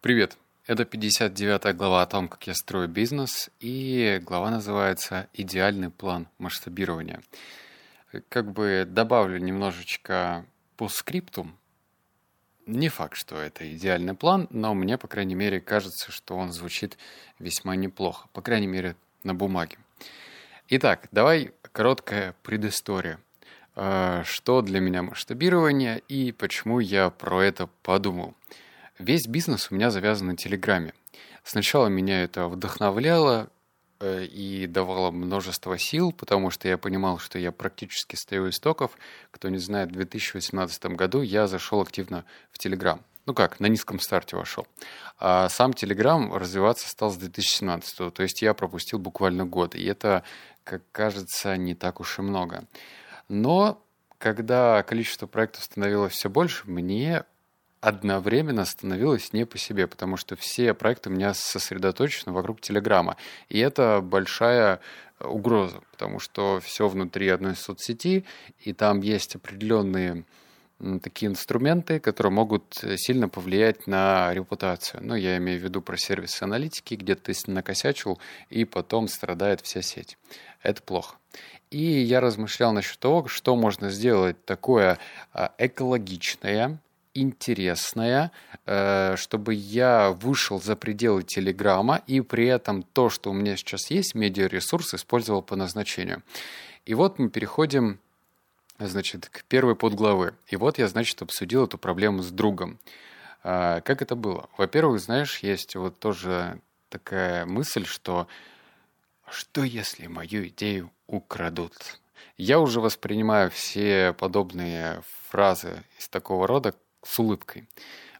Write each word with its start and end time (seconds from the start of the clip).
Привет! 0.00 0.38
Это 0.68 0.84
59 0.84 1.74
глава 1.74 2.02
о 2.02 2.06
том, 2.06 2.28
как 2.28 2.46
я 2.46 2.54
строю 2.54 2.86
бизнес, 2.86 3.50
и 3.58 4.22
глава 4.24 4.48
называется 4.48 5.28
«Идеальный 5.32 5.90
план 5.90 6.28
масштабирования». 6.38 7.20
Как 8.28 8.52
бы 8.52 8.86
добавлю 8.88 9.38
немножечко 9.38 10.46
по 10.76 10.88
скрипту. 10.88 11.50
Не 12.64 12.88
факт, 12.90 13.16
что 13.16 13.40
это 13.40 13.68
идеальный 13.74 14.14
план, 14.14 14.46
но 14.50 14.72
мне, 14.72 14.98
по 14.98 15.08
крайней 15.08 15.34
мере, 15.34 15.60
кажется, 15.60 16.12
что 16.12 16.36
он 16.36 16.52
звучит 16.52 16.96
весьма 17.40 17.74
неплохо, 17.74 18.28
по 18.32 18.40
крайней 18.40 18.68
мере, 18.68 18.94
на 19.24 19.34
бумаге. 19.34 19.78
Итак, 20.68 21.08
давай 21.10 21.50
короткая 21.72 22.36
предыстория. 22.44 23.18
Э, 23.74 24.22
что 24.24 24.62
для 24.62 24.78
меня 24.78 25.02
масштабирование 25.02 25.98
и 26.06 26.30
почему 26.30 26.78
я 26.78 27.10
про 27.10 27.42
это 27.42 27.66
подумал– 27.82 28.36
Весь 28.98 29.28
бизнес 29.28 29.70
у 29.70 29.76
меня 29.76 29.90
завязан 29.90 30.28
на 30.28 30.36
Телеграме. 30.36 30.92
Сначала 31.44 31.86
меня 31.86 32.24
это 32.24 32.48
вдохновляло 32.48 33.48
э, 34.00 34.24
и 34.24 34.66
давало 34.66 35.12
множество 35.12 35.78
сил, 35.78 36.10
потому 36.10 36.50
что 36.50 36.66
я 36.66 36.76
понимал, 36.78 37.18
что 37.18 37.38
я 37.38 37.52
практически 37.52 38.16
стою 38.16 38.44
у 38.44 38.48
истоков. 38.48 38.98
Кто 39.30 39.50
не 39.50 39.58
знает, 39.58 39.90
в 39.90 39.92
2018 39.92 40.86
году 40.96 41.22
я 41.22 41.46
зашел 41.46 41.80
активно 41.80 42.24
в 42.50 42.58
Телеграм. 42.58 43.00
Ну 43.24 43.34
как, 43.34 43.60
на 43.60 43.66
низком 43.66 44.00
старте 44.00 44.36
вошел. 44.36 44.66
А 45.18 45.48
сам 45.48 45.74
Телеграм 45.74 46.34
развиваться 46.34 46.88
стал 46.88 47.10
с 47.10 47.16
2017, 47.16 48.12
то 48.12 48.22
есть 48.22 48.42
я 48.42 48.52
пропустил 48.52 48.98
буквально 48.98 49.44
год, 49.44 49.76
и 49.76 49.84
это, 49.84 50.24
как 50.64 50.82
кажется, 50.90 51.56
не 51.56 51.76
так 51.76 52.00
уж 52.00 52.18
и 52.18 52.22
много. 52.22 52.64
Но 53.28 53.80
когда 54.18 54.82
количество 54.82 55.28
проектов 55.28 55.62
становилось 55.62 56.14
все 56.14 56.28
больше, 56.28 56.62
мне 56.66 57.24
одновременно 57.80 58.64
становилось 58.64 59.32
не 59.32 59.46
по 59.46 59.58
себе, 59.58 59.86
потому 59.86 60.16
что 60.16 60.36
все 60.36 60.74
проекты 60.74 61.10
у 61.10 61.12
меня 61.12 61.34
сосредоточены 61.34 62.32
вокруг 62.32 62.60
Телеграма. 62.60 63.16
И 63.48 63.58
это 63.58 64.00
большая 64.02 64.80
угроза, 65.20 65.80
потому 65.90 66.18
что 66.18 66.60
все 66.60 66.88
внутри 66.88 67.28
одной 67.28 67.56
соцсети, 67.56 68.24
и 68.60 68.72
там 68.72 69.00
есть 69.00 69.36
определенные 69.36 70.24
такие 71.02 71.30
инструменты, 71.30 71.98
которые 71.98 72.32
могут 72.32 72.84
сильно 72.96 73.28
повлиять 73.28 73.86
на 73.86 74.32
репутацию. 74.32 75.00
Ну, 75.02 75.16
я 75.16 75.36
имею 75.38 75.60
в 75.60 75.64
виду 75.64 75.82
про 75.82 75.96
сервисы 75.96 76.44
аналитики, 76.44 76.94
где 76.94 77.16
ты 77.16 77.32
накосячил, 77.48 78.20
и 78.48 78.64
потом 78.64 79.08
страдает 79.08 79.60
вся 79.60 79.82
сеть. 79.82 80.16
Это 80.62 80.82
плохо. 80.82 81.16
И 81.70 81.82
я 81.82 82.20
размышлял 82.20 82.72
насчет 82.72 82.98
того, 82.98 83.26
что 83.26 83.56
можно 83.56 83.90
сделать 83.90 84.42
такое 84.44 84.98
а, 85.32 85.52
экологичное, 85.58 86.78
интересное, 87.14 88.32
э, 88.66 89.16
чтобы 89.16 89.54
я 89.54 90.10
вышел 90.10 90.60
за 90.60 90.76
пределы 90.76 91.22
Телеграма 91.22 92.02
и 92.06 92.20
при 92.20 92.46
этом 92.46 92.82
то, 92.82 93.10
что 93.10 93.30
у 93.30 93.32
меня 93.32 93.56
сейчас 93.56 93.90
есть, 93.90 94.14
медиаресурс, 94.14 94.94
использовал 94.94 95.42
по 95.42 95.56
назначению. 95.56 96.22
И 96.84 96.94
вот 96.94 97.18
мы 97.18 97.28
переходим 97.28 98.00
значит, 98.78 99.28
к 99.28 99.44
первой 99.44 99.74
подглавы. 99.74 100.34
И 100.46 100.56
вот 100.56 100.78
я, 100.78 100.88
значит, 100.88 101.20
обсудил 101.22 101.64
эту 101.64 101.78
проблему 101.78 102.22
с 102.22 102.30
другом. 102.30 102.78
А, 103.42 103.80
как 103.80 104.02
это 104.02 104.16
было? 104.16 104.48
Во-первых, 104.56 105.00
знаешь, 105.00 105.38
есть 105.40 105.76
вот 105.76 105.98
тоже 105.98 106.60
такая 106.88 107.46
мысль, 107.46 107.84
что 107.84 108.28
что 109.30 109.62
если 109.62 110.06
мою 110.06 110.48
идею 110.48 110.90
украдут? 111.06 112.00
Я 112.36 112.60
уже 112.60 112.80
воспринимаю 112.80 113.50
все 113.50 114.14
подобные 114.14 115.02
фразы 115.28 115.82
из 115.98 116.08
такого 116.08 116.46
рода 116.46 116.74
с 117.04 117.18
улыбкой. 117.18 117.68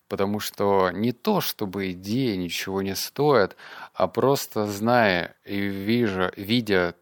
Потому 0.08 0.40
что 0.40 0.90
не 0.90 1.12
то, 1.12 1.40
чтобы 1.40 1.92
идея 1.92 2.36
ничего 2.36 2.80
не 2.80 2.96
стоит, 2.96 3.56
а 3.92 4.08
просто 4.08 4.66
зная 4.66 5.36
и 5.44 5.58
вижу, 5.58 6.32
видя 6.36 6.94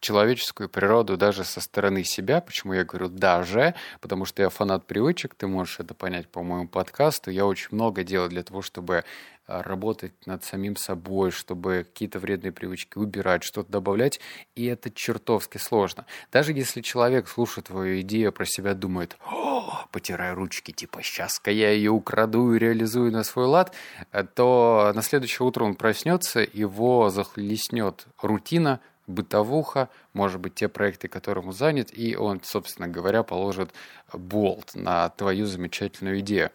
человеческую 0.00 0.68
природу 0.68 1.16
даже 1.16 1.44
со 1.44 1.60
стороны 1.60 2.04
себя. 2.04 2.40
Почему 2.40 2.74
я 2.74 2.84
говорю 2.84 3.08
«даже», 3.08 3.74
потому 4.00 4.24
что 4.24 4.42
я 4.42 4.48
фанат 4.48 4.86
привычек, 4.86 5.34
ты 5.34 5.46
можешь 5.46 5.80
это 5.80 5.94
понять 5.94 6.28
по 6.28 6.42
моему 6.42 6.68
подкасту. 6.68 7.30
Я 7.30 7.46
очень 7.46 7.68
много 7.72 8.04
делаю 8.04 8.30
для 8.30 8.42
того, 8.42 8.62
чтобы 8.62 9.04
работать 9.46 10.26
над 10.26 10.44
самим 10.44 10.76
собой, 10.76 11.30
чтобы 11.30 11.84
какие-то 11.84 12.18
вредные 12.18 12.52
привычки 12.52 12.98
убирать, 12.98 13.44
что-то 13.44 13.70
добавлять, 13.70 14.20
и 14.54 14.66
это 14.66 14.90
чертовски 14.90 15.58
сложно. 15.58 16.06
Даже 16.32 16.52
если 16.52 16.80
человек, 16.80 17.28
слушает 17.28 17.68
твою 17.68 18.00
идею, 18.00 18.32
про 18.32 18.44
себя 18.44 18.74
думает, 18.74 19.16
О, 19.24 19.86
потирая 19.92 20.34
ручки, 20.34 20.72
типа, 20.72 21.02
сейчас-ка 21.02 21.50
я 21.50 21.70
ее 21.70 21.90
украду 21.90 22.54
и 22.54 22.58
реализую 22.58 23.12
на 23.12 23.24
свой 23.24 23.46
лад, 23.46 23.72
э, 24.12 24.24
то 24.24 24.92
на 24.94 25.02
следующее 25.02 25.46
утро 25.46 25.64
он 25.64 25.74
проснется, 25.76 26.40
его 26.40 27.10
захлестнет 27.10 28.06
рутина, 28.20 28.80
бытовуха, 29.06 29.88
может 30.12 30.40
быть, 30.40 30.54
те 30.54 30.68
проекты, 30.68 31.08
которым 31.08 31.48
он 31.48 31.52
занят, 31.52 31.90
и 31.92 32.16
он, 32.16 32.40
собственно 32.42 32.88
говоря, 32.88 33.22
положит 33.22 33.70
болт 34.12 34.74
на 34.74 35.08
твою 35.10 35.46
замечательную 35.46 36.20
идею. 36.20 36.50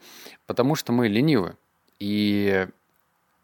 Потому 0.45 0.75
что 0.75 0.91
мы 0.91 1.07
ленивы. 1.07 1.55
И 1.99 2.67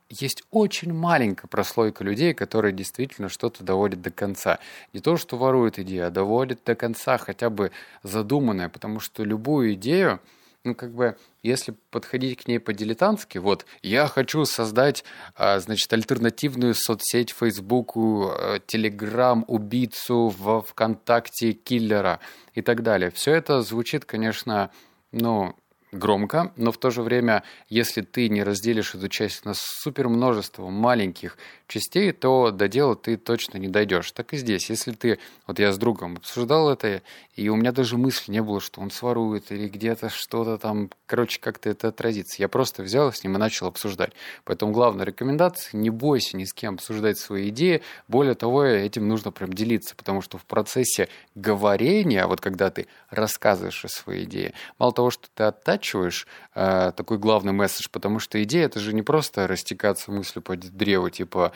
есть 0.09 0.43
очень 0.51 0.93
маленькая 0.93 1.47
прослойка 1.47 2.03
людей, 2.03 2.33
которые 2.33 2.73
действительно 2.73 3.29
что-то 3.29 3.63
доводят 3.63 4.01
до 4.01 4.11
конца. 4.11 4.59
Не 4.93 4.99
то, 4.99 5.17
что 5.17 5.37
воруют 5.37 5.79
идею, 5.79 6.07
а 6.07 6.11
доводят 6.11 6.63
до 6.65 6.75
конца 6.75 7.17
хотя 7.17 7.49
бы 7.49 7.71
задуманное, 8.03 8.69
потому 8.69 8.99
что 8.99 9.23
любую 9.23 9.73
идею, 9.73 10.19
ну, 10.63 10.75
как 10.75 10.91
бы, 10.91 11.17
если 11.43 11.73
подходить 11.91 12.43
к 12.43 12.47
ней 12.47 12.59
по-дилетантски, 12.59 13.37
вот, 13.37 13.65
я 13.81 14.07
хочу 14.07 14.43
создать, 14.45 15.05
а, 15.35 15.59
значит, 15.59 15.91
альтернативную 15.93 16.73
соцсеть 16.73 17.31
Фейсбуку, 17.31 18.31
Телеграм, 18.65 19.45
убийцу 19.47 20.27
в 20.37 20.61
ВКонтакте, 20.63 21.53
киллера 21.53 22.19
и 22.53 22.61
так 22.61 22.83
далее. 22.83 23.11
Все 23.11 23.33
это 23.33 23.61
звучит, 23.61 24.03
конечно, 24.03 24.71
ну, 25.11 25.55
громко, 25.91 26.51
но 26.55 26.71
в 26.71 26.77
то 26.77 26.89
же 26.89 27.01
время, 27.01 27.43
если 27.69 28.01
ты 28.01 28.29
не 28.29 28.43
разделишь 28.43 28.95
эту 28.95 29.07
часть 29.07 29.45
на 29.45 29.53
супер 29.53 30.09
множество 30.09 30.69
маленьких 30.69 31.37
частей, 31.67 32.11
то 32.11 32.51
до 32.51 32.67
дела 32.67 32.95
ты 32.95 33.17
точно 33.17 33.57
не 33.57 33.67
дойдешь. 33.67 34.11
Так 34.11 34.33
и 34.33 34.37
здесь. 34.37 34.69
Если 34.69 34.91
ты, 34.91 35.19
вот 35.45 35.59
я 35.59 35.71
с 35.71 35.77
другом 35.77 36.15
обсуждал 36.17 36.69
это, 36.69 37.01
и 37.35 37.49
у 37.49 37.55
меня 37.55 37.71
даже 37.71 37.97
мысли 37.97 38.31
не 38.31 38.41
было, 38.41 38.59
что 38.59 38.81
он 38.81 38.89
сворует 38.89 39.51
или 39.51 39.67
где-то 39.67 40.09
что-то 40.09 40.57
там, 40.57 40.89
короче, 41.05 41.39
как-то 41.39 41.69
это 41.69 41.89
отразится. 41.89 42.41
Я 42.41 42.47
просто 42.47 42.83
взял 42.83 43.11
с 43.11 43.23
ним 43.23 43.35
и 43.35 43.39
начал 43.39 43.67
обсуждать. 43.67 44.13
Поэтому 44.43 44.71
главная 44.71 45.05
рекомендация, 45.05 45.77
не 45.77 45.89
бойся 45.89 46.37
ни 46.37 46.45
с 46.45 46.53
кем 46.53 46.75
обсуждать 46.75 47.19
свои 47.19 47.49
идеи. 47.49 47.81
Более 48.07 48.35
того, 48.35 48.63
этим 48.63 49.07
нужно 49.07 49.31
прям 49.31 49.53
делиться, 49.53 49.95
потому 49.95 50.21
что 50.21 50.37
в 50.37 50.45
процессе 50.45 51.09
говорения, 51.35 52.25
вот 52.27 52.41
когда 52.41 52.69
ты 52.69 52.87
рассказываешь 53.09 53.85
о 53.85 53.89
своей 53.89 54.23
идее, 54.23 54.53
мало 54.79 54.93
того, 54.93 55.11
что 55.11 55.27
ты 55.33 55.43
оттачиваешь 55.43 56.27
э, 56.55 56.91
такой 56.95 57.17
главный 57.17 57.53
месседж, 57.53 57.87
потому 57.91 58.19
что 58.19 58.41
идея 58.43 58.65
это 58.65 58.79
же 58.79 58.93
не 58.93 59.01
просто 59.01 59.47
растекаться 59.47 60.11
мыслью 60.11 60.41
по 60.41 60.55
древу, 60.55 61.09
типа 61.09 61.51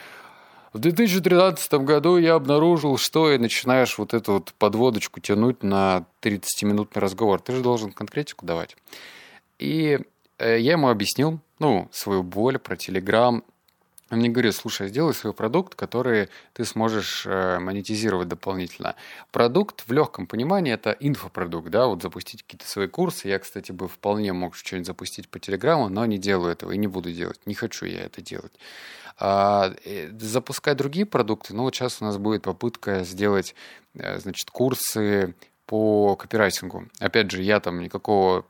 в 0.73 0.79
2013 0.79 1.73
году 1.73 2.17
я 2.17 2.35
обнаружил, 2.35 2.97
что 2.97 3.31
и 3.31 3.38
начинаешь 3.38 3.97
вот 3.97 4.13
эту 4.13 4.34
вот 4.34 4.53
подводочку 4.57 5.19
тянуть 5.19 5.63
на 5.63 6.06
30-минутный 6.22 7.01
разговор. 7.01 7.41
Ты 7.41 7.56
же 7.56 7.62
должен 7.62 7.91
конкретику 7.91 8.45
давать. 8.45 8.78
И 9.59 10.00
э, 10.38 10.59
я 10.59 10.72
ему 10.73 10.88
объяснил, 10.88 11.39
ну, 11.59 11.89
свою 11.91 12.23
боль 12.23 12.57
про 12.57 12.78
Телеграм, 12.78 13.44
он 14.12 14.20
мне 14.20 14.30
говорит, 14.30 14.54
слушай, 14.54 14.90
сделай 14.90 15.14
свой 15.14 15.34
продукт, 15.34 15.76
который 15.76 16.28
ты 16.54 16.66
сможешь 16.66 17.26
э, 17.26 17.60
монетизировать 17.60 18.28
дополнительно. 18.28 18.96
Продукт 19.32 19.88
в 19.88 19.92
легком 19.94 20.28
понимании 20.28 20.74
это 20.74 20.92
инфопродукт, 21.00 21.70
да, 21.70 21.88
вот 21.88 22.02
запустить 22.02 22.44
какие-то 22.44 22.68
свои 22.68 22.88
курсы. 22.88 23.30
Я, 23.30 23.40
кстати, 23.40 23.72
бы 23.72 23.88
вполне 23.88 24.34
мог 24.34 24.56
что-нибудь 24.56 24.88
запустить 24.88 25.30
по 25.30 25.40
Телеграму, 25.40 25.88
но 25.88 26.06
не 26.06 26.18
делаю 26.18 26.52
этого 26.52 26.72
и 26.72 26.78
не 26.78 26.88
буду 26.88 27.12
делать. 27.12 27.40
Не 27.46 27.54
хочу 27.54 27.86
я 27.86 28.02
это 28.02 28.22
делать. 28.22 28.52
А, 29.18 29.74
э, 29.86 30.10
запускать 30.19 30.78
другие 30.78 31.06
продукты, 31.06 31.54
ну 31.54 31.64
вот 31.64 31.74
сейчас 31.74 32.02
у 32.02 32.06
нас 32.06 32.18
будет 32.18 32.44
попытка 32.44 33.06
сделать, 33.06 33.56
э, 33.94 34.19
значит, 34.19 34.52
курсы 34.52 35.36
по 35.66 36.18
копирайтингу. 36.18 36.88
Опять 37.00 37.31
же, 37.31 37.42
я 37.42 37.62
там 37.62 37.80
никакого 37.80 38.46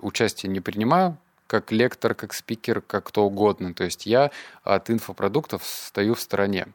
участия 0.00 0.46
не 0.46 0.60
принимаю, 0.60 1.16
как 1.46 1.72
лектор, 1.72 2.14
как 2.14 2.32
спикер, 2.32 2.80
как 2.80 3.04
кто 3.04 3.24
угодно. 3.24 3.74
То 3.74 3.84
есть 3.84 4.06
я 4.06 4.30
от 4.62 4.90
инфопродуктов 4.90 5.64
стою 5.64 6.14
в 6.14 6.20
стороне. 6.20 6.68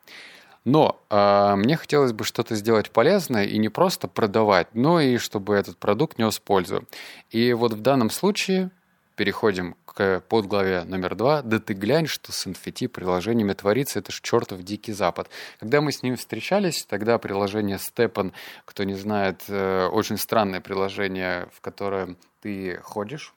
Но 0.66 1.02
э, 1.10 1.56
мне 1.56 1.78
хотелось 1.78 2.12
бы 2.12 2.26
что-то 2.26 2.56
сделать 2.56 2.92
полезное 2.92 3.46
и 3.46 3.58
не 3.58 3.70
просто 3.70 4.10
продавать, 4.10 4.68
но 4.74 5.00
и 5.00 5.18
чтобы 5.18 5.56
этот 5.56 5.78
продукт 5.78 6.20
нес 6.20 6.40
пользу. 6.40 6.84
И 7.30 7.54
вот 7.54 7.72
в 7.72 7.82
данном 7.82 8.10
случае 8.10 8.72
переходим 9.16 9.76
к 9.86 10.22
подглаве 10.30 10.84
номер 10.84 11.16
два. 11.16 11.42
Да 11.42 11.60
ты 11.60 11.74
глянь, 11.74 12.06
что 12.06 12.32
с 12.32 12.46
NFT 12.46 12.88
приложениями 12.88 13.54
творится, 13.54 14.00
это 14.00 14.12
ж 14.12 14.22
чертов 14.22 14.62
дикий 14.62 14.94
запад. 14.94 15.30
Когда 15.60 15.82
мы 15.82 15.92
с 15.92 16.04
ними 16.04 16.16
встречались, 16.16 16.86
тогда 16.86 17.18
приложение 17.18 17.80
Степан, 17.80 18.32
кто 18.66 18.84
не 18.84 18.94
знает, 18.94 19.44
э, 19.48 19.88
очень 19.88 20.18
странное 20.18 20.62
приложение, 20.62 21.48
в 21.52 21.62
которое 21.62 22.16
ты 22.42 22.80
ходишь, 22.84 23.34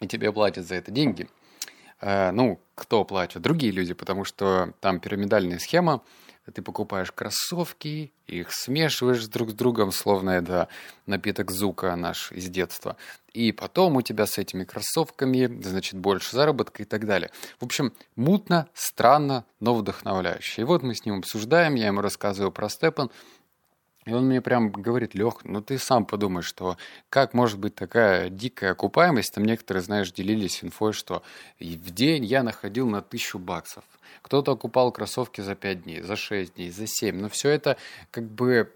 и 0.00 0.06
тебе 0.06 0.32
платят 0.32 0.66
за 0.66 0.76
это 0.76 0.90
деньги. 0.90 1.28
Э, 2.00 2.30
ну, 2.30 2.60
кто 2.74 3.04
платит? 3.04 3.42
Другие 3.42 3.72
люди, 3.72 3.94
потому 3.94 4.24
что 4.24 4.72
там 4.80 5.00
пирамидальная 5.00 5.58
схема, 5.58 6.02
ты 6.52 6.62
покупаешь 6.62 7.12
кроссовки, 7.12 8.12
их 8.26 8.52
смешиваешь 8.52 9.26
друг 9.26 9.50
с 9.50 9.52
другом, 9.52 9.92
словно 9.92 10.30
это 10.30 10.68
напиток 11.06 11.50
Зука 11.50 11.94
наш 11.96 12.32
из 12.32 12.48
детства. 12.48 12.96
И 13.32 13.52
потом 13.52 13.96
у 13.96 14.02
тебя 14.02 14.26
с 14.26 14.38
этими 14.38 14.64
кроссовками, 14.64 15.62
значит, 15.62 15.94
больше 15.94 16.34
заработка 16.34 16.82
и 16.82 16.86
так 16.86 17.06
далее. 17.06 17.30
В 17.60 17.64
общем, 17.64 17.92
мутно, 18.16 18.68
странно, 18.74 19.44
но 19.60 19.74
вдохновляюще. 19.74 20.62
И 20.62 20.64
вот 20.64 20.82
мы 20.82 20.94
с 20.94 21.04
ним 21.04 21.18
обсуждаем, 21.18 21.74
я 21.76 21.86
ему 21.86 22.00
рассказываю 22.00 22.50
про 22.50 22.68
Степан, 22.68 23.10
и 24.06 24.12
он 24.12 24.26
мне 24.26 24.40
прям 24.40 24.70
говорит, 24.70 25.14
Лех, 25.14 25.44
ну 25.44 25.60
ты 25.60 25.78
сам 25.78 26.06
подумай, 26.06 26.42
что 26.42 26.78
как 27.10 27.34
может 27.34 27.58
быть 27.58 27.74
такая 27.74 28.30
дикая 28.30 28.72
окупаемость? 28.72 29.34
Там 29.34 29.44
некоторые, 29.44 29.82
знаешь, 29.82 30.10
делились 30.10 30.64
инфой, 30.64 30.92
что 30.92 31.22
в 31.58 31.90
день 31.90 32.24
я 32.24 32.42
находил 32.42 32.88
на 32.88 33.02
тысячу 33.02 33.38
баксов. 33.38 33.84
Кто-то 34.22 34.52
окупал 34.52 34.90
кроссовки 34.90 35.42
за 35.42 35.54
5 35.54 35.82
дней, 35.84 36.00
за 36.00 36.16
6 36.16 36.54
дней, 36.54 36.70
за 36.70 36.86
7. 36.86 37.20
Но 37.20 37.28
все 37.28 37.50
это 37.50 37.76
как 38.10 38.24
бы 38.24 38.72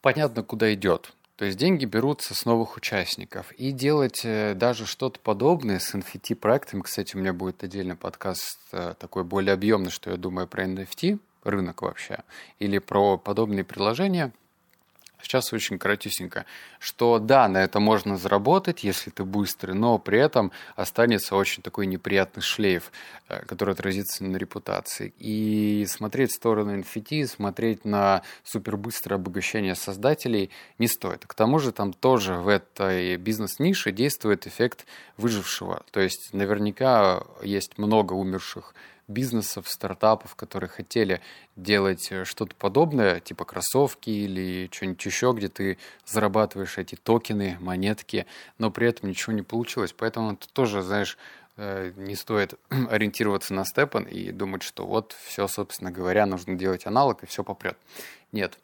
понятно, 0.00 0.44
куда 0.44 0.72
идет. 0.72 1.12
То 1.36 1.46
есть 1.46 1.56
деньги 1.56 1.86
берутся 1.86 2.34
с 2.34 2.44
новых 2.44 2.76
участников. 2.76 3.50
И 3.52 3.72
делать 3.72 4.20
э, 4.24 4.54
даже 4.54 4.84
что-то 4.84 5.18
подобное 5.20 5.78
с 5.78 5.94
NFT 5.94 6.34
проектами, 6.36 6.82
кстати, 6.82 7.16
у 7.16 7.18
меня 7.18 7.32
будет 7.32 7.64
отдельный 7.64 7.96
подкаст 7.96 8.58
э, 8.72 8.94
такой 8.98 9.24
более 9.24 9.54
объемный, 9.54 9.90
что 9.90 10.10
я 10.10 10.18
думаю 10.18 10.46
про 10.46 10.66
NFT, 10.66 11.18
рынок 11.44 11.82
вообще, 11.82 12.18
или 12.58 12.78
про 12.78 13.18
подобные 13.18 13.64
приложения, 13.64 14.32
Сейчас 15.22 15.52
очень 15.52 15.78
коротюсенько, 15.78 16.46
что 16.78 17.18
да, 17.18 17.48
на 17.48 17.58
это 17.58 17.80
можно 17.80 18.16
заработать, 18.16 18.84
если 18.84 19.10
ты 19.10 19.24
быстрый, 19.24 19.74
но 19.74 19.98
при 19.98 20.18
этом 20.18 20.50
останется 20.76 21.36
очень 21.36 21.62
такой 21.62 21.86
неприятный 21.86 22.42
шлейф, 22.42 22.90
э, 23.28 23.44
который 23.44 23.74
отразится 23.74 24.24
на 24.24 24.36
репутации. 24.36 25.12
И 25.18 25.86
смотреть 25.88 26.32
в 26.32 26.34
сторону 26.34 26.78
NFT, 26.78 27.26
смотреть 27.26 27.84
на 27.84 28.22
супербыстрое 28.44 29.18
обогащение 29.18 29.74
создателей 29.74 30.50
не 30.78 30.88
стоит. 30.88 31.26
К 31.26 31.34
тому 31.34 31.58
же 31.58 31.72
там 31.72 31.92
тоже 31.92 32.34
в 32.34 32.48
этой 32.48 33.16
бизнес-нише 33.16 33.92
действует 33.92 34.46
эффект 34.46 34.86
выжившего. 35.16 35.84
То 35.90 36.00
есть 36.00 36.32
наверняка 36.32 37.22
есть 37.42 37.78
много 37.78 38.14
умерших 38.14 38.74
бизнесов, 39.10 39.68
стартапов, 39.68 40.34
которые 40.34 40.70
хотели 40.70 41.20
делать 41.56 42.08
э, 42.10 42.24
что-то 42.24 42.54
подобное, 42.54 43.20
типа 43.20 43.44
кроссовки 43.44 44.10
или 44.10 44.68
что-нибудь 44.72 45.04
еще, 45.04 45.32
где 45.36 45.48
ты 45.48 45.78
зарабатываешь 46.06 46.78
эти 46.78 46.94
токены, 46.94 47.58
монетки, 47.60 48.26
но 48.58 48.70
при 48.70 48.88
этом 48.88 49.08
ничего 49.08 49.32
не 49.32 49.42
получилось. 49.42 49.92
Поэтому 49.96 50.32
это 50.32 50.48
тоже, 50.48 50.82
знаешь, 50.82 51.18
э, 51.56 51.92
не 51.96 52.14
стоит 52.14 52.54
ориентироваться 52.90 53.52
на 53.52 53.64
степан 53.64 54.04
и 54.04 54.30
думать, 54.30 54.62
что 54.62 54.86
вот 54.86 55.16
все, 55.24 55.46
собственно 55.48 55.90
говоря, 55.90 56.26
нужно 56.26 56.54
делать 56.54 56.86
аналог 56.86 57.22
и 57.22 57.26
все 57.26 57.44
попрет. 57.44 57.76
Нет. 58.32 58.58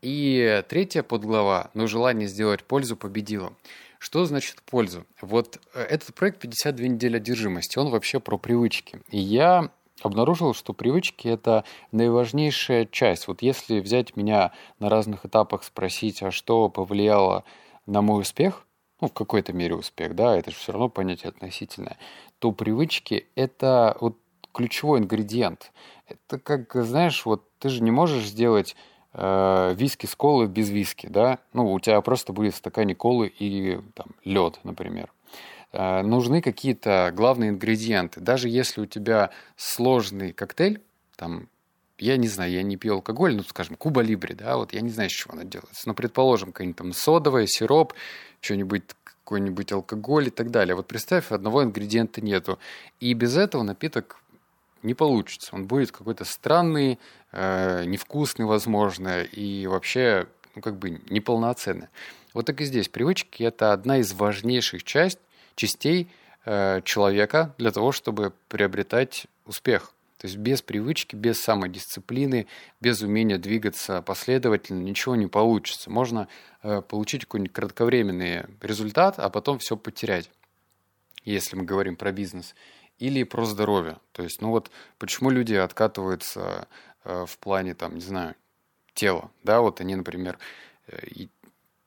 И 0.00 0.62
третья 0.68 1.02
подглава, 1.02 1.70
но 1.74 1.88
желание 1.88 2.28
сделать 2.28 2.62
пользу 2.62 2.96
победило. 2.96 3.52
Что 3.98 4.24
значит 4.26 4.62
пользу? 4.62 5.06
Вот 5.20 5.58
э, 5.74 5.82
этот 5.82 6.14
проект 6.14 6.38
52 6.38 6.86
недели 6.86 7.16
одержимости, 7.16 7.78
он 7.78 7.90
вообще 7.90 8.20
про 8.20 8.38
привычки. 8.38 9.00
И 9.10 9.18
я 9.18 9.70
обнаружил, 10.02 10.54
что 10.54 10.72
привычки– 10.72 11.28
это 11.28 11.64
наиважнейшая 11.92 12.86
часть. 12.86 13.28
Вот 13.28 13.42
если 13.42 13.80
взять 13.80 14.16
меня 14.16 14.52
на 14.78 14.88
разных 14.88 15.26
этапах, 15.26 15.64
спросить, 15.64 16.22
а 16.22 16.30
что 16.30 16.68
повлияло 16.68 17.44
на 17.86 18.02
мой 18.02 18.22
успех, 18.22 18.66
ну, 19.00 19.08
в 19.08 19.12
какой-то 19.12 19.52
мере 19.52 19.76
успех, 19.76 20.14
да, 20.14 20.36
это 20.36 20.50
же 20.50 20.56
все 20.56 20.72
равно 20.72 20.88
понятие 20.88 21.28
относительное, 21.28 21.98
то 22.38 22.52
привычки– 22.52 23.26
это 23.34 23.96
вот 24.00 24.16
ключевой 24.52 25.00
ингредиент. 25.00 25.72
Это 26.06 26.38
как, 26.38 26.74
знаешь, 26.74 27.24
вот 27.24 27.44
ты 27.58 27.68
же 27.68 27.82
не 27.82 27.90
можешь 27.90 28.24
сделать 28.26 28.74
э, 29.12 29.74
виски 29.76 30.06
с 30.06 30.16
колой 30.16 30.48
без 30.48 30.68
виски, 30.70 31.06
да? 31.06 31.38
Ну, 31.52 31.72
у 31.72 31.80
тебя 31.80 32.00
просто 32.00 32.32
будет 32.32 32.54
в 32.54 32.58
стакане 32.58 32.94
колы 32.94 33.28
и 33.28 33.78
там 33.94 34.08
лед, 34.24 34.58
например. 34.64 35.12
Э, 35.72 36.02
нужны 36.02 36.40
какие-то 36.40 37.12
главные 37.14 37.50
ингредиенты. 37.50 38.20
Даже 38.20 38.48
если 38.48 38.80
у 38.80 38.86
тебя 38.86 39.30
сложный 39.56 40.32
коктейль, 40.32 40.80
там, 41.16 41.48
я 41.98 42.16
не 42.16 42.28
знаю, 42.28 42.52
я 42.52 42.62
не 42.62 42.76
пью 42.76 42.94
алкоголь, 42.94 43.36
ну, 43.36 43.42
скажем, 43.42 43.76
Куба 43.76 44.00
Либри, 44.00 44.34
да, 44.34 44.56
вот 44.56 44.72
я 44.72 44.80
не 44.80 44.90
знаю, 44.90 45.10
с 45.10 45.12
чего 45.12 45.34
она 45.34 45.44
делается. 45.44 45.86
Но, 45.86 45.94
предположим, 45.94 46.52
какой-нибудь 46.52 46.78
там 46.78 46.92
содовый, 46.92 47.46
сироп, 47.46 47.92
что-нибудь 48.40 48.84
какой-нибудь 49.24 49.72
алкоголь 49.72 50.28
и 50.28 50.30
так 50.30 50.50
далее. 50.50 50.74
Вот 50.74 50.86
представь, 50.86 51.32
одного 51.32 51.62
ингредиента 51.62 52.22
нету. 52.22 52.58
И 52.98 53.12
без 53.12 53.36
этого 53.36 53.62
напиток 53.62 54.22
не 54.82 54.94
получится. 54.94 55.54
Он 55.54 55.66
будет 55.66 55.92
какой-то 55.92 56.24
странный, 56.24 56.98
э, 57.32 57.84
невкусный, 57.84 58.46
возможно, 58.46 59.22
и 59.22 59.66
вообще, 59.66 60.28
ну, 60.54 60.62
как 60.62 60.78
бы 60.78 61.02
неполноценный. 61.10 61.88
Вот 62.32 62.46
так 62.46 62.62
и 62.62 62.64
здесь. 62.64 62.88
Привычки– 62.88 63.42
это 63.44 63.74
одна 63.74 63.98
из 63.98 64.14
важнейших 64.14 64.82
частей 64.82 65.27
частей 65.58 66.08
э, 66.44 66.80
человека 66.82 67.54
для 67.58 67.72
того, 67.72 67.92
чтобы 67.92 68.32
приобретать 68.48 69.26
успех. 69.44 69.92
То 70.18 70.26
есть 70.26 70.36
без 70.36 70.62
привычки, 70.62 71.14
без 71.14 71.40
самодисциплины, 71.40 72.46
без 72.80 73.02
умения 73.02 73.38
двигаться 73.38 74.02
последовательно 74.02 74.80
ничего 74.82 75.16
не 75.16 75.26
получится. 75.26 75.90
Можно 75.90 76.28
э, 76.62 76.80
получить 76.80 77.24
какой-нибудь 77.24 77.52
кратковременный 77.52 78.44
результат, 78.60 79.18
а 79.18 79.28
потом 79.30 79.58
все 79.58 79.76
потерять, 79.76 80.30
если 81.24 81.56
мы 81.56 81.64
говорим 81.64 81.96
про 81.96 82.12
бизнес. 82.12 82.54
Или 82.98 83.22
про 83.22 83.44
здоровье. 83.44 83.98
То 84.12 84.24
есть, 84.24 84.40
ну 84.40 84.50
вот 84.50 84.70
почему 84.98 85.30
люди 85.30 85.54
откатываются 85.54 86.68
э, 87.04 87.26
в 87.26 87.38
плане, 87.38 87.74
там, 87.74 87.94
не 87.94 88.00
знаю, 88.00 88.34
тела. 88.94 89.30
Да, 89.44 89.60
вот 89.60 89.80
они, 89.80 89.94
например, 89.94 90.38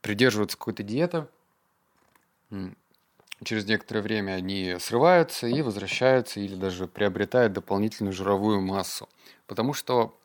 придерживаются 0.01 0.57
какой-то 0.57 0.83
диеты, 0.83 1.27
через 3.43 3.65
некоторое 3.65 4.01
время 4.01 4.33
они 4.33 4.77
срываются 4.79 5.47
и 5.47 5.61
возвращаются 5.61 6.39
или 6.39 6.55
даже 6.55 6.88
приобретают 6.88 7.53
дополнительную 7.53 8.13
жировую 8.13 8.61
массу. 8.61 9.09
Потому 9.47 9.73
что 9.73 10.17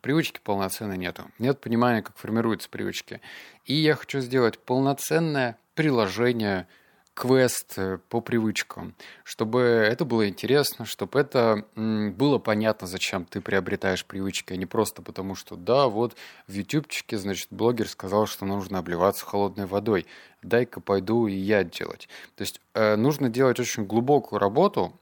привычки 0.00 0.40
полноценной 0.42 0.98
нету. 0.98 1.24
Нет 1.38 1.60
понимания, 1.60 2.02
как 2.02 2.16
формируются 2.16 2.68
привычки. 2.68 3.20
И 3.64 3.74
я 3.74 3.94
хочу 3.94 4.20
сделать 4.20 4.58
полноценное 4.58 5.56
приложение 5.74 6.66
квест 7.14 7.74
э, 7.76 7.98
по 8.08 8.20
привычкам, 8.20 8.94
чтобы 9.24 9.60
это 9.60 10.04
было 10.04 10.28
интересно, 10.28 10.84
чтобы 10.86 11.20
это 11.20 11.64
было 11.76 12.38
понятно, 12.38 12.86
зачем 12.86 13.24
ты 13.24 13.40
приобретаешь 13.40 14.04
привычки, 14.04 14.52
а 14.52 14.56
не 14.56 14.66
просто 14.66 15.02
потому, 15.02 15.34
что 15.34 15.56
да, 15.56 15.88
вот 15.88 16.16
в 16.46 16.52
ютубчике, 16.52 17.18
значит, 17.18 17.48
блогер 17.50 17.88
сказал, 17.88 18.26
что 18.26 18.46
нужно 18.46 18.78
обливаться 18.78 19.26
холодной 19.26 19.66
водой, 19.66 20.06
дай-ка 20.42 20.80
пойду 20.80 21.26
и 21.26 21.34
я 21.34 21.64
делать. 21.64 22.08
То 22.36 22.42
есть 22.42 22.60
э, 22.74 22.96
нужно 22.96 23.28
делать 23.28 23.60
очень 23.60 23.84
глубокую 23.84 24.38
работу, 24.38 24.94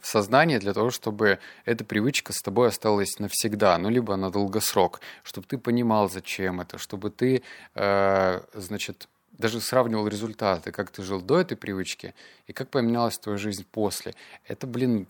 в 0.00 0.06
сознании 0.06 0.58
для 0.58 0.72
того, 0.72 0.90
чтобы 0.90 1.38
эта 1.66 1.84
привычка 1.84 2.32
с 2.32 2.40
тобой 2.40 2.68
осталась 2.68 3.18
навсегда, 3.18 3.76
ну, 3.78 3.90
либо 3.90 4.16
на 4.16 4.30
долгосрок, 4.30 5.00
чтобы 5.22 5.46
ты 5.46 5.58
понимал, 5.58 6.08
зачем 6.08 6.60
это, 6.60 6.78
чтобы 6.78 7.10
ты, 7.10 7.42
э, 7.74 8.40
значит, 8.54 9.08
даже 9.40 9.60
сравнивал 9.60 10.06
результаты, 10.06 10.70
как 10.70 10.90
ты 10.90 11.02
жил 11.02 11.20
до 11.20 11.40
этой 11.40 11.56
привычки 11.56 12.14
и 12.46 12.52
как 12.52 12.68
поменялась 12.68 13.18
твоя 13.18 13.38
жизнь 13.38 13.66
после. 13.70 14.14
Это, 14.46 14.66
блин, 14.66 15.06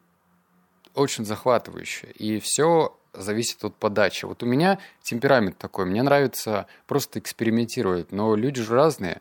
очень 0.95 1.25
захватывающе. 1.25 2.09
И 2.15 2.41
все 2.41 2.97
зависит 3.13 3.65
от 3.65 3.75
подачи. 3.75 4.25
Вот 4.25 4.43
у 4.43 4.47
меня 4.47 4.79
темперамент 5.03 5.59
такой. 5.59 5.85
Мне 5.85 6.03
нравится 6.03 6.67
просто 6.87 7.19
экспериментировать. 7.19 8.13
Но 8.13 8.35
люди 8.37 8.63
же 8.63 8.75
разные. 8.75 9.21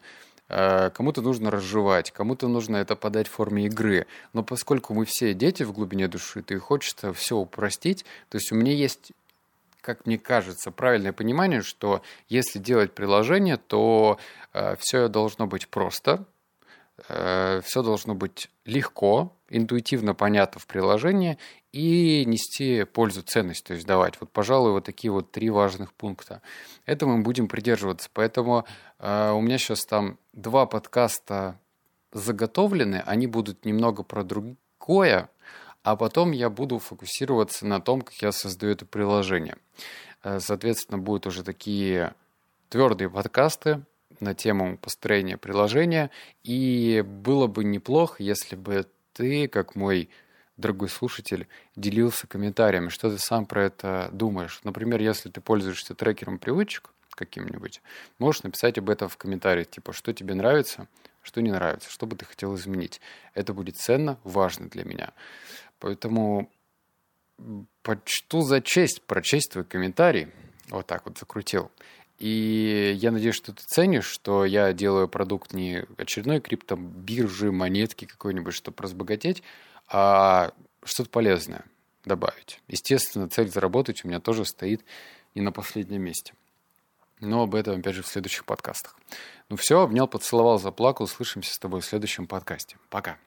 Э, 0.49 0.89
кому-то 0.89 1.21
нужно 1.21 1.51
разжевать, 1.51 2.11
кому-то 2.11 2.47
нужно 2.47 2.77
это 2.77 2.95
подать 2.95 3.27
в 3.27 3.31
форме 3.31 3.67
игры. 3.67 4.07
Но 4.33 4.43
поскольку 4.43 4.93
мы 4.93 5.05
все 5.05 5.33
дети 5.33 5.63
в 5.63 5.71
глубине 5.71 6.07
души, 6.07 6.41
то 6.41 6.55
и 6.55 6.57
хочется 6.57 7.13
все 7.13 7.37
упростить, 7.37 8.03
то 8.29 8.37
есть 8.37 8.51
у 8.51 8.55
меня 8.55 8.73
есть 8.73 9.11
как 9.89 10.05
мне 10.05 10.19
кажется, 10.19 10.69
правильное 10.69 11.13
понимание, 11.13 11.63
что 11.63 12.03
если 12.27 12.59
делать 12.59 12.93
приложение, 12.93 13.57
то 13.57 14.19
э, 14.53 14.75
все 14.77 15.07
должно 15.07 15.47
быть 15.47 15.67
просто, 15.67 16.27
э, 17.07 17.61
все 17.63 17.81
должно 17.81 18.13
быть 18.13 18.51
легко, 18.65 19.35
интуитивно 19.49 20.13
понятно 20.13 20.61
в 20.61 20.67
приложении 20.67 21.39
и 21.71 22.23
нести 22.27 22.83
пользу, 22.83 23.23
ценность, 23.23 23.65
то 23.65 23.73
есть 23.73 23.87
давать. 23.87 24.13
Вот, 24.19 24.29
пожалуй, 24.31 24.73
вот 24.73 24.83
такие 24.83 25.11
вот 25.11 25.31
три 25.31 25.49
важных 25.49 25.91
пункта. 25.95 26.43
Это 26.85 27.07
мы 27.07 27.23
будем 27.23 27.47
придерживаться. 27.47 28.11
Поэтому 28.13 28.65
э, 28.99 29.31
у 29.31 29.41
меня 29.41 29.57
сейчас 29.57 29.85
там 29.85 30.19
два 30.33 30.67
подкаста 30.67 31.59
заготовлены, 32.11 33.01
они 33.07 33.25
будут 33.25 33.65
немного 33.65 34.03
про 34.03 34.23
другое, 34.23 35.31
а 35.83 35.95
потом 35.95 36.31
я 36.31 36.49
буду 36.49 36.79
фокусироваться 36.79 37.65
на 37.65 37.79
том, 37.79 38.01
как 38.01 38.15
я 38.21 38.31
создаю 38.31 38.73
это 38.73 38.85
приложение. 38.85 39.57
Э, 40.23 40.39
соответственно, 40.39 40.97
будут 40.97 41.27
уже 41.27 41.43
такие 41.43 42.13
твердые 42.69 43.09
подкасты 43.09 43.81
на 44.19 44.33
тему 44.33 44.77
построения 44.77 45.37
приложения, 45.37 46.11
и 46.43 47.03
было 47.05 47.47
бы 47.47 47.63
неплохо, 47.63 48.21
если 48.21 48.55
бы 48.55 48.85
ты, 49.13 49.47
как 49.47 49.75
мой 49.75 50.09
дорогой 50.57 50.89
слушатель, 50.89 51.47
делился 51.75 52.27
комментариями, 52.27 52.89
что 52.89 53.09
ты 53.09 53.17
сам 53.17 53.45
про 53.45 53.65
это 53.65 54.09
думаешь. 54.11 54.59
Например, 54.63 55.01
если 55.01 55.29
ты 55.29 55.41
пользуешься 55.41 55.95
трекером 55.95 56.37
привычек 56.37 56.89
каким-нибудь, 57.11 57.81
можешь 58.17 58.43
написать 58.43 58.77
об 58.77 58.89
этом 58.89 59.09
в 59.09 59.17
комментариях, 59.17 59.69
типа, 59.69 59.93
что 59.93 60.13
тебе 60.13 60.35
нравится, 60.35 60.87
что 61.21 61.41
не 61.41 61.51
нравится, 61.51 61.89
что 61.89 62.05
бы 62.05 62.15
ты 62.15 62.25
хотел 62.25 62.55
изменить. 62.55 63.01
Это 63.33 63.53
будет 63.53 63.77
ценно, 63.77 64.17
важно 64.23 64.69
для 64.69 64.85
меня. 64.85 65.11
Поэтому 65.79 66.49
почту 67.83 68.41
за 68.41 68.61
честь 68.61 69.01
прочесть 69.03 69.51
твой 69.51 69.65
комментарий. 69.65 70.27
Вот 70.69 70.85
так 70.87 71.05
вот 71.05 71.17
закрутил. 71.17 71.71
И 72.19 72.97
я 72.97 73.11
надеюсь, 73.11 73.35
что 73.35 73.53
ты 73.53 73.63
ценишь, 73.65 74.05
что 74.05 74.43
я 74.43 74.73
делаю 74.73 75.07
продукт 75.07 75.53
не 75.53 75.85
очередной 75.97 76.41
крипто, 76.41 76.75
биржи, 76.75 77.51
монетки 77.51 78.05
какой-нибудь, 78.05 78.53
чтобы 78.53 78.83
разбогатеть, 78.83 79.41
а 79.87 80.51
что-то 80.83 81.09
полезное 81.09 81.63
добавить. 82.03 82.61
Естественно, 82.67 83.29
цель 83.29 83.49
заработать 83.49 84.03
у 84.03 84.09
меня 84.09 84.19
тоже 84.19 84.43
стоит 84.43 84.83
не 85.33 85.41
на 85.41 85.53
последнем 85.53 86.01
месте. 86.01 86.33
Но 87.21 87.43
об 87.43 87.55
этом, 87.55 87.79
опять 87.79 87.95
же, 87.95 88.03
в 88.03 88.07
следующих 88.07 88.45
подкастах. 88.45 88.97
Ну 89.49 89.55
все, 89.55 89.81
обнял, 89.81 90.07
поцеловал, 90.07 90.59
заплакал. 90.59 91.05
Услышимся 91.05 91.53
с 91.53 91.59
тобой 91.59 91.81
в 91.81 91.85
следующем 91.85 92.27
подкасте. 92.27 92.77
Пока. 92.89 93.17